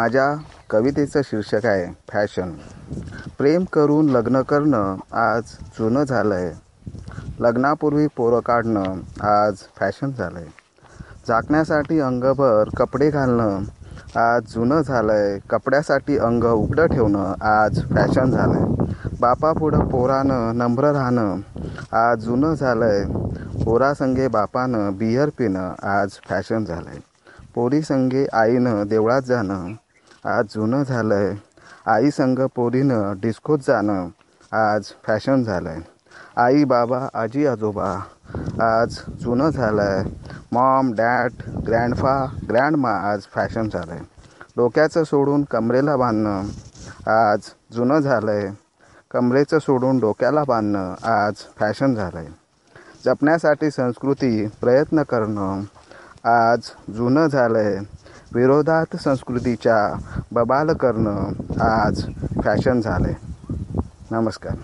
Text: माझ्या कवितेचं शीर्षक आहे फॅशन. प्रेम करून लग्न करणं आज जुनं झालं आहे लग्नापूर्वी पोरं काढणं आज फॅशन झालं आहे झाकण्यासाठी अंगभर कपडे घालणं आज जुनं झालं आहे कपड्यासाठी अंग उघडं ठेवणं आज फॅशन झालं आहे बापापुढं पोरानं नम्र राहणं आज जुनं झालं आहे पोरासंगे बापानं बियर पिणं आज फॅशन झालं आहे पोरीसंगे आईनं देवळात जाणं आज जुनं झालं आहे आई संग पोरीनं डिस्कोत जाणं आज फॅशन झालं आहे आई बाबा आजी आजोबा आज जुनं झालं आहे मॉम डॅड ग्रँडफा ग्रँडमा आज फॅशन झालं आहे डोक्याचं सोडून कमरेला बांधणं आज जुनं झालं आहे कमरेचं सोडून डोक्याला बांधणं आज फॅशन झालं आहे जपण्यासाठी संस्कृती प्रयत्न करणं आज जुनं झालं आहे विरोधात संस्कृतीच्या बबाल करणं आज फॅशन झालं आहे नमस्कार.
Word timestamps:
माझ्या 0.00 0.34
कवितेचं 0.70 1.20
शीर्षक 1.24 1.64
आहे 1.66 1.86
फॅशन. 2.08 2.50
प्रेम 3.38 3.64
करून 3.72 4.08
लग्न 4.08 4.40
करणं 4.42 4.96
आज 5.12 5.50
जुनं 5.78 6.04
झालं 6.04 6.34
आहे 6.34 6.52
लग्नापूर्वी 7.40 8.06
पोरं 8.16 8.40
काढणं 8.40 9.00
आज 9.22 9.62
फॅशन 9.76 10.10
झालं 10.10 10.38
आहे 10.38 10.46
झाकण्यासाठी 11.28 11.98
अंगभर 12.00 12.68
कपडे 12.76 13.10
घालणं 13.10 13.64
आज 14.18 14.54
जुनं 14.54 14.80
झालं 14.80 15.12
आहे 15.12 15.38
कपड्यासाठी 15.50 16.16
अंग 16.18 16.44
उघडं 16.44 16.86
ठेवणं 16.86 17.34
आज 17.48 17.82
फॅशन 17.90 18.30
झालं 18.30 18.56
आहे 18.56 19.16
बापापुढं 19.20 19.86
पोरानं 19.88 20.58
नम्र 20.58 20.92
राहणं 20.92 21.40
आज 21.96 22.24
जुनं 22.24 22.54
झालं 22.54 22.84
आहे 22.84 23.62
पोरासंगे 23.64 24.28
बापानं 24.28 24.96
बियर 24.98 25.28
पिणं 25.38 25.72
आज 25.90 26.18
फॅशन 26.28 26.64
झालं 26.64 26.88
आहे 26.88 27.00
पोरीसंगे 27.54 28.26
आईनं 28.32 28.82
देवळात 28.88 29.22
जाणं 29.22 29.72
आज 30.24 30.46
जुनं 30.54 30.82
झालं 30.82 31.14
आहे 31.14 31.36
आई 31.86 32.10
संग 32.10 32.38
पोरीनं 32.56 33.20
डिस्कोत 33.20 33.58
जाणं 33.58 34.08
आज 34.52 34.86
फॅशन 35.04 35.42
झालं 35.42 35.68
आहे 35.68 35.80
आई 36.36 36.64
बाबा 36.64 36.98
आजी 37.14 37.46
आजोबा 37.46 37.86
आज 38.62 38.98
जुनं 39.20 39.50
झालं 39.50 39.82
आहे 39.82 40.02
मॉम 40.52 40.92
डॅड 40.92 41.42
ग्रँडफा 41.66 42.14
ग्रँडमा 42.48 42.90
आज 43.10 43.22
फॅशन 43.34 43.68
झालं 43.68 43.92
आहे 43.92 44.02
डोक्याचं 44.56 45.04
सोडून 45.04 45.44
कमरेला 45.50 45.96
बांधणं 45.96 46.48
आज 47.10 47.48
जुनं 47.72 47.98
झालं 47.98 48.30
आहे 48.30 48.50
कमरेचं 49.10 49.58
सोडून 49.58 49.98
डोक्याला 49.98 50.42
बांधणं 50.44 50.94
आज 51.10 51.44
फॅशन 51.58 51.94
झालं 51.94 52.18
आहे 52.18 52.28
जपण्यासाठी 53.04 53.70
संस्कृती 53.70 54.46
प्रयत्न 54.60 55.02
करणं 55.02 55.62
आज 56.28 56.70
जुनं 56.92 57.26
झालं 57.26 57.58
आहे 57.58 57.78
विरोधात 58.34 58.96
संस्कृतीच्या 58.96 59.78
बबाल 60.32 60.72
करणं 60.72 61.62
आज 61.62 62.02
फॅशन 62.44 62.80
झालं 62.80 63.06
आहे 63.06 63.28
नमस्कार. 64.10 64.54